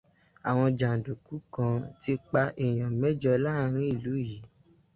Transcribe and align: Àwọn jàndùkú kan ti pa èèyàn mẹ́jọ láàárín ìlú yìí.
Àwọn 0.49 0.69
jàndùkú 0.79 1.33
kan 1.53 1.75
ti 2.01 2.13
pa 2.31 2.41
èèyàn 2.65 2.93
mẹ́jọ 3.01 3.31
láàárín 3.45 3.87
ìlú 3.93 4.11
yìí. 4.27 4.37